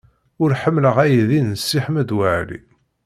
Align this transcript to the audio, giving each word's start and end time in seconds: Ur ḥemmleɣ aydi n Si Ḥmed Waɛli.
Ur 0.41 0.51
ḥemmleɣ 0.61 0.95
aydi 1.03 1.39
n 1.43 1.49
Si 1.57 1.79
Ḥmed 1.85 2.09
Waɛli. 2.17 2.59